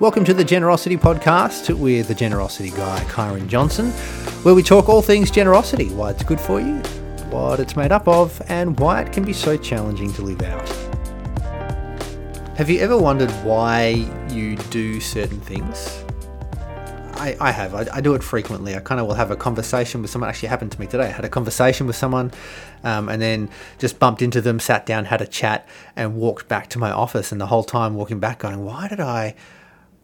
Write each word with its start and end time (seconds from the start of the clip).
Welcome 0.00 0.24
to 0.26 0.32
the 0.32 0.44
Generosity 0.44 0.96
Podcast 0.96 1.76
with 1.76 2.06
the 2.06 2.14
Generosity 2.14 2.70
Guy, 2.70 3.00
Kyron 3.06 3.48
Johnson, 3.48 3.90
where 4.44 4.54
we 4.54 4.62
talk 4.62 4.88
all 4.88 5.02
things 5.02 5.28
generosity 5.28 5.88
why 5.88 6.12
it's 6.12 6.22
good 6.22 6.40
for 6.40 6.60
you, 6.60 6.76
what 7.30 7.58
it's 7.58 7.74
made 7.74 7.90
up 7.90 8.06
of, 8.06 8.40
and 8.48 8.78
why 8.78 9.00
it 9.00 9.12
can 9.12 9.24
be 9.24 9.32
so 9.32 9.56
challenging 9.56 10.12
to 10.12 10.22
live 10.22 10.40
out. 10.42 10.68
Have 12.56 12.70
you 12.70 12.78
ever 12.78 12.96
wondered 12.96 13.32
why 13.42 14.08
you 14.30 14.54
do 14.70 15.00
certain 15.00 15.40
things? 15.40 16.04
I, 17.14 17.36
I 17.40 17.50
have. 17.50 17.74
I, 17.74 17.88
I, 17.94 18.00
do 18.00 18.14
it 18.14 18.22
frequently. 18.22 18.76
I 18.76 18.78
kind 18.78 19.00
of 19.00 19.08
will 19.08 19.14
have 19.14 19.32
a 19.32 19.36
conversation 19.36 20.00
with 20.00 20.12
someone. 20.12 20.30
Actually, 20.30 20.50
happened 20.50 20.70
to 20.70 20.80
me 20.80 20.86
today. 20.86 21.06
I 21.06 21.10
had 21.10 21.24
a 21.24 21.28
conversation 21.28 21.88
with 21.88 21.96
someone, 21.96 22.30
um, 22.84 23.08
and 23.08 23.20
then 23.20 23.50
just 23.78 23.98
bumped 23.98 24.22
into 24.22 24.40
them, 24.40 24.60
sat 24.60 24.86
down, 24.86 25.06
had 25.06 25.20
a 25.20 25.26
chat, 25.26 25.66
and 25.96 26.14
walked 26.14 26.46
back 26.46 26.68
to 26.68 26.78
my 26.78 26.92
office. 26.92 27.32
And 27.32 27.40
the 27.40 27.48
whole 27.48 27.64
time 27.64 27.96
walking 27.96 28.20
back, 28.20 28.38
going, 28.38 28.64
"Why 28.64 28.86
did 28.86 29.00
I?" 29.00 29.34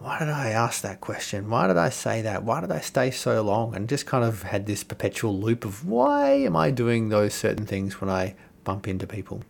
Why 0.00 0.18
did 0.18 0.30
I 0.30 0.48
ask 0.48 0.80
that 0.80 1.02
question? 1.02 1.50
Why 1.50 1.66
did 1.66 1.76
I 1.76 1.90
say 1.90 2.22
that? 2.22 2.42
Why 2.42 2.62
did 2.62 2.72
I 2.72 2.80
stay 2.80 3.10
so 3.10 3.42
long? 3.42 3.74
And 3.76 3.86
just 3.86 4.06
kind 4.06 4.24
of 4.24 4.44
had 4.44 4.64
this 4.64 4.82
perpetual 4.82 5.38
loop 5.38 5.66
of 5.66 5.86
why 5.86 6.30
am 6.30 6.56
I 6.56 6.70
doing 6.70 7.10
those 7.10 7.34
certain 7.34 7.66
things 7.66 8.00
when 8.00 8.08
I 8.08 8.34
bump 8.64 8.88
into 8.88 9.06
people? 9.06 9.42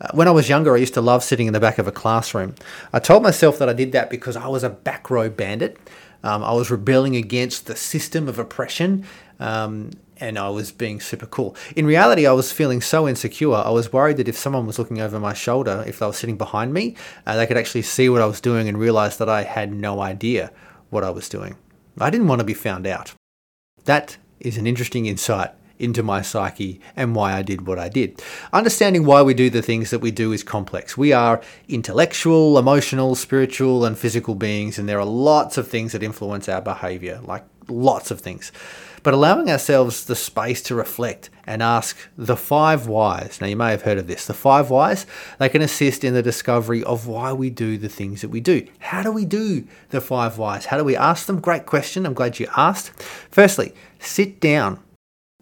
Uh, 0.00 0.08
when 0.14 0.28
I 0.28 0.30
was 0.30 0.48
younger, 0.48 0.74
I 0.74 0.78
used 0.78 0.94
to 0.94 1.02
love 1.02 1.22
sitting 1.22 1.46
in 1.46 1.52
the 1.52 1.60
back 1.60 1.76
of 1.76 1.86
a 1.86 1.92
classroom. 1.92 2.54
I 2.90 3.00
told 3.00 3.22
myself 3.22 3.58
that 3.58 3.68
I 3.68 3.74
did 3.74 3.92
that 3.92 4.08
because 4.08 4.34
I 4.34 4.48
was 4.48 4.64
a 4.64 4.70
back 4.70 5.10
row 5.10 5.28
bandit. 5.28 5.76
Um, 6.22 6.42
I 6.42 6.52
was 6.52 6.70
rebelling 6.70 7.16
against 7.16 7.66
the 7.66 7.76
system 7.76 8.28
of 8.28 8.38
oppression 8.38 9.04
um, 9.38 9.90
and 10.18 10.38
I 10.38 10.48
was 10.48 10.72
being 10.72 11.00
super 11.00 11.26
cool. 11.26 11.54
In 11.74 11.86
reality, 11.86 12.26
I 12.26 12.32
was 12.32 12.52
feeling 12.52 12.80
so 12.80 13.06
insecure. 13.06 13.54
I 13.54 13.70
was 13.70 13.92
worried 13.92 14.16
that 14.16 14.28
if 14.28 14.36
someone 14.36 14.66
was 14.66 14.78
looking 14.78 15.00
over 15.00 15.20
my 15.20 15.34
shoulder, 15.34 15.84
if 15.86 15.98
they 15.98 16.06
were 16.06 16.12
sitting 16.12 16.36
behind 16.38 16.72
me, 16.72 16.96
uh, 17.26 17.36
they 17.36 17.46
could 17.46 17.58
actually 17.58 17.82
see 17.82 18.08
what 18.08 18.22
I 18.22 18.26
was 18.26 18.40
doing 18.40 18.68
and 18.68 18.78
realize 18.78 19.18
that 19.18 19.28
I 19.28 19.42
had 19.42 19.72
no 19.72 20.00
idea 20.00 20.50
what 20.90 21.04
I 21.04 21.10
was 21.10 21.28
doing. 21.28 21.56
I 21.98 22.10
didn't 22.10 22.28
want 22.28 22.40
to 22.40 22.46
be 22.46 22.54
found 22.54 22.86
out. 22.86 23.12
That 23.84 24.16
is 24.40 24.56
an 24.56 24.66
interesting 24.66 25.06
insight 25.06 25.50
into 25.78 26.02
my 26.02 26.22
psyche 26.22 26.80
and 26.94 27.14
why 27.14 27.34
I 27.34 27.42
did 27.42 27.66
what 27.66 27.78
I 27.78 27.88
did. 27.88 28.22
Understanding 28.52 29.04
why 29.04 29.22
we 29.22 29.34
do 29.34 29.50
the 29.50 29.62
things 29.62 29.90
that 29.90 30.00
we 30.00 30.10
do 30.10 30.32
is 30.32 30.42
complex. 30.42 30.96
We 30.96 31.12
are 31.12 31.40
intellectual, 31.68 32.58
emotional, 32.58 33.14
spiritual, 33.14 33.84
and 33.84 33.98
physical 33.98 34.34
beings, 34.34 34.78
and 34.78 34.88
there 34.88 35.00
are 35.00 35.06
lots 35.06 35.58
of 35.58 35.68
things 35.68 35.92
that 35.92 36.02
influence 36.02 36.48
our 36.48 36.62
behavior, 36.62 37.20
like 37.22 37.44
lots 37.68 38.10
of 38.10 38.20
things 38.20 38.52
but 39.06 39.14
allowing 39.14 39.48
ourselves 39.48 40.06
the 40.06 40.16
space 40.16 40.60
to 40.60 40.74
reflect 40.74 41.30
and 41.46 41.62
ask 41.62 41.96
the 42.18 42.36
five 42.36 42.88
whys. 42.88 43.40
Now, 43.40 43.46
you 43.46 43.54
may 43.54 43.70
have 43.70 43.82
heard 43.82 43.98
of 43.98 44.08
this. 44.08 44.26
The 44.26 44.34
five 44.34 44.68
whys, 44.68 45.06
they 45.38 45.48
can 45.48 45.62
assist 45.62 46.02
in 46.02 46.12
the 46.12 46.24
discovery 46.24 46.82
of 46.82 47.06
why 47.06 47.32
we 47.32 47.48
do 47.48 47.78
the 47.78 47.88
things 47.88 48.20
that 48.22 48.30
we 48.30 48.40
do. 48.40 48.66
How 48.80 49.04
do 49.04 49.12
we 49.12 49.24
do 49.24 49.64
the 49.90 50.00
five 50.00 50.38
whys? 50.38 50.66
How 50.66 50.76
do 50.76 50.82
we 50.82 50.96
ask 50.96 51.26
them? 51.26 51.38
Great 51.40 51.66
question. 51.66 52.04
I'm 52.04 52.14
glad 52.14 52.40
you 52.40 52.48
asked. 52.56 53.00
Firstly, 53.30 53.74
sit 54.00 54.40
down. 54.40 54.80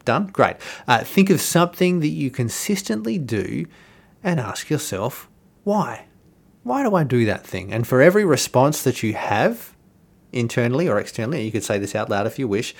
Done? 0.04 0.26
Great. 0.26 0.56
Uh, 0.86 1.04
think 1.04 1.30
of 1.30 1.40
something 1.40 2.00
that 2.00 2.08
you 2.08 2.30
consistently 2.30 3.18
do 3.18 3.66
and 4.22 4.40
ask 4.40 4.70
yourself, 4.70 5.28
why? 5.64 6.06
Why 6.62 6.82
do 6.82 6.94
I 6.94 7.04
do 7.04 7.24
that 7.26 7.46
thing? 7.46 7.72
And 7.72 7.86
for 7.86 8.00
every 8.00 8.24
response 8.24 8.82
that 8.82 9.02
you 9.02 9.14
have, 9.14 9.74
internally 10.32 10.88
or 10.88 10.98
externally, 10.98 11.44
you 11.44 11.52
could 11.52 11.64
say 11.64 11.78
this 11.78 11.94
out 11.94 12.10
loud 12.10 12.26
if 12.26 12.38
you 12.38 12.48
wish, 12.48 12.74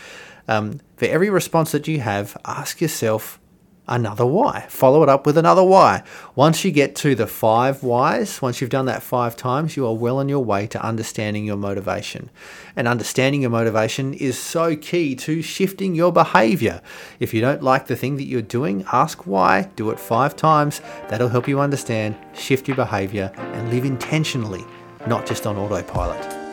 um, 0.48 0.80
for 0.96 1.06
every 1.06 1.30
response 1.30 1.72
that 1.72 1.88
you 1.88 2.00
have, 2.00 2.36
ask 2.44 2.80
yourself 2.80 3.38
another 3.86 4.24
why. 4.24 4.66
Follow 4.68 5.02
it 5.02 5.08
up 5.08 5.26
with 5.26 5.36
another 5.36 5.62
why. 5.62 6.02
Once 6.34 6.64
you 6.64 6.70
get 6.70 6.96
to 6.96 7.14
the 7.14 7.26
five 7.26 7.82
whys, 7.82 8.40
once 8.40 8.60
you've 8.60 8.70
done 8.70 8.86
that 8.86 9.02
five 9.02 9.36
times, 9.36 9.76
you 9.76 9.86
are 9.86 9.94
well 9.94 10.18
on 10.18 10.28
your 10.28 10.42
way 10.42 10.66
to 10.66 10.82
understanding 10.84 11.44
your 11.44 11.56
motivation. 11.56 12.30
And 12.76 12.88
understanding 12.88 13.42
your 13.42 13.50
motivation 13.50 14.14
is 14.14 14.38
so 14.38 14.76
key 14.76 15.14
to 15.16 15.42
shifting 15.42 15.94
your 15.94 16.12
behavior. 16.12 16.80
If 17.20 17.34
you 17.34 17.40
don't 17.40 17.62
like 17.62 17.86
the 17.86 17.96
thing 17.96 18.16
that 18.16 18.24
you're 18.24 18.42
doing, 18.42 18.84
ask 18.92 19.26
why, 19.26 19.70
do 19.76 19.90
it 19.90 20.00
five 20.00 20.34
times. 20.36 20.80
That'll 21.08 21.28
help 21.28 21.46
you 21.46 21.60
understand, 21.60 22.16
shift 22.34 22.68
your 22.68 22.76
behavior, 22.76 23.32
and 23.36 23.70
live 23.70 23.84
intentionally, 23.84 24.64
not 25.06 25.26
just 25.26 25.46
on 25.46 25.56
autopilot. 25.56 26.44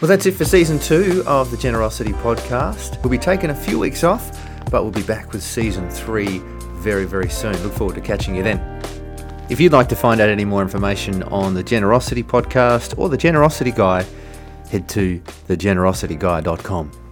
Well, 0.00 0.08
that's 0.10 0.26
it 0.26 0.32
for 0.32 0.44
season 0.44 0.78
two 0.78 1.24
of 1.26 1.50
the 1.50 1.56
Generosity 1.56 2.12
Podcast. 2.12 3.02
We'll 3.02 3.10
be 3.10 3.16
taking 3.16 3.48
a 3.48 3.54
few 3.54 3.78
weeks 3.78 4.04
off, 4.04 4.30
but 4.76 4.82
we'll 4.82 4.92
be 4.92 5.02
back 5.04 5.32
with 5.32 5.42
season 5.42 5.88
three 5.88 6.42
very, 6.74 7.06
very 7.06 7.30
soon. 7.30 7.56
Look 7.62 7.72
forward 7.72 7.94
to 7.94 8.02
catching 8.02 8.36
you 8.36 8.42
then. 8.42 8.60
If 9.48 9.58
you'd 9.58 9.72
like 9.72 9.88
to 9.88 9.96
find 9.96 10.20
out 10.20 10.28
any 10.28 10.44
more 10.44 10.60
information 10.60 11.22
on 11.22 11.54
the 11.54 11.62
Generosity 11.62 12.22
Podcast 12.22 12.98
or 12.98 13.08
the 13.08 13.16
Generosity 13.16 13.70
Guy, 13.70 14.04
head 14.68 14.86
to 14.90 15.18
thegenerosityguy.com. 15.48 17.05